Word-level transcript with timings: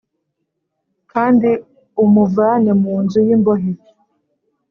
kandi 1.11 1.49
umuvane 2.03 2.71
mu 2.81 2.93
nzu 3.03 3.19
y 3.27 3.29
imbohe 3.35 3.71